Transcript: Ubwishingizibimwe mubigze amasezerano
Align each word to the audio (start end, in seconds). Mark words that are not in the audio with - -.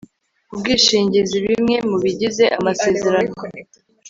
Ubwishingizibimwe 0.53 1.75
mubigze 1.89 2.45
amasezerano 2.57 3.29